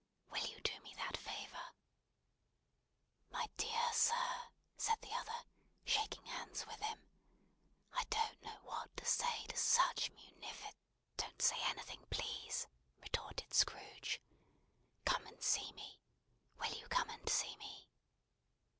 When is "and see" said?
15.27-15.71, 17.11-17.55